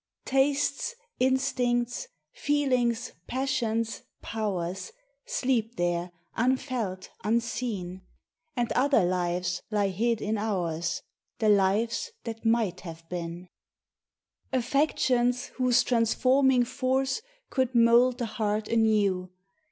[0.25, 4.91] Tastes, instincts, feelings, passions, powers,
[5.27, 8.01] Sleep there, unfelt, unseen;
[8.55, 11.03] And other lives lie hid in ours—
[11.37, 13.47] The lives that might have been;
[14.51, 17.21] Affections whose transforming force
[17.51, 19.29] Could mould the heart anew; LIFE.